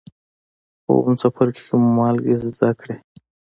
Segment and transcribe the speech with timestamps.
[0.83, 2.95] په اووم څپرکي کې مو مالګې زده کړې.